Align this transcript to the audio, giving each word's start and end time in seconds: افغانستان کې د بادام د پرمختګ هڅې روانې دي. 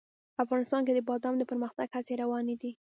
افغانستان 0.43 0.81
کې 0.85 0.93
د 0.95 0.99
بادام 1.09 1.35
د 1.37 1.43
پرمختګ 1.51 1.87
هڅې 1.95 2.13
روانې 2.21 2.55
دي. 2.61 2.71